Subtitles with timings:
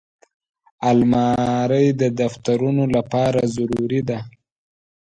[0.89, 4.17] الماري د دفترونو لپاره ضروري ده